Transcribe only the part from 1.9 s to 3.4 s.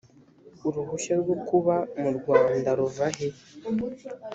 mu rwanda ruva he